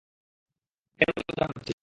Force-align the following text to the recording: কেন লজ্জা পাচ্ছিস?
কেন 0.99 1.09
লজ্জা 1.17 1.45
পাচ্ছিস? 1.47 1.77